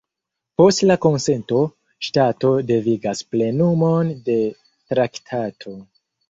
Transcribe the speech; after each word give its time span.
Post 0.59 0.79
la 0.91 0.95
konsento, 1.05 1.59
ŝtato 2.07 2.53
devigas 2.71 3.21
plenumon 3.35 4.11
de 4.31 4.39
traktato. 4.95 5.77